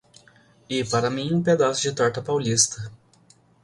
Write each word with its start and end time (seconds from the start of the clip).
E 0.67 0.83
para 0.83 1.11
mim 1.11 1.31
um 1.31 1.43
pedaço 1.43 1.83
de 1.83 1.93
torta 1.93 2.23
paulista. 2.23 2.91